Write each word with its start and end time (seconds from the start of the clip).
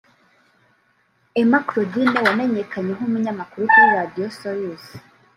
Emma 1.41 1.59
Claudine 1.67 2.19
wamenyekanye 2.25 2.91
nk’umunyamakuru 2.97 3.63
kuri 3.71 3.87
Radio 3.99 4.25
Salus 4.37 4.85